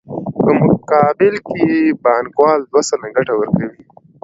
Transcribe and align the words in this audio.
په 0.41 0.49
مقابل 0.69 1.33
کې 1.47 1.55
یې 1.73 1.81
بانکوال 2.03 2.59
دوه 2.63 2.81
سلنه 2.89 3.09
ګټه 3.15 3.33
ورکوي 3.37 3.81